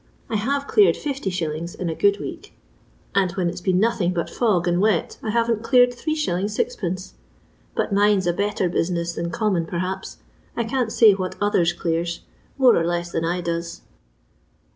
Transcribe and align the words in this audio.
I 0.31 0.35
have 0.37 0.65
cleared 0.67 0.95
60s. 0.95 1.75
in 1.75 1.87
a 1.87 1.93
good 1.93 2.19
week; 2.19 2.57
and 3.13 3.31
when 3.33 3.47
it 3.51 3.59
's 3.59 3.61
been 3.61 3.79
nothing 3.79 4.13
but 4.13 4.31
fog 4.31 4.67
and 4.67 4.81
wet, 4.81 5.19
I 5.21 5.29
haven't 5.29 5.61
cleared 5.61 5.91
8«. 5.91 6.03
Qd. 6.17 7.13
But 7.75 7.93
mine 7.93 8.19
's 8.19 8.25
a 8.25 8.33
better 8.33 8.67
business 8.67 9.13
than 9.13 9.29
com 9.29 9.53
mon, 9.53 9.67
perhaps. 9.67 10.17
I 10.57 10.63
can't 10.63 10.91
say 10.91 11.11
what 11.11 11.35
others 11.39 11.71
clears; 11.71 12.21
more 12.57 12.75
and 12.77 12.87
less 12.87 13.11
than 13.11 13.23
I 13.23 13.41
does." 13.41 13.81